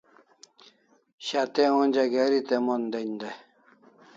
[1.25, 3.35] Shat'e onja geri te mon den dai